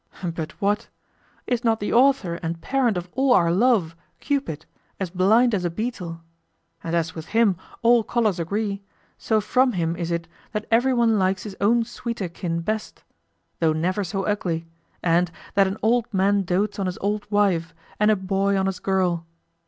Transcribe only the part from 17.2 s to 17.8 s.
wife,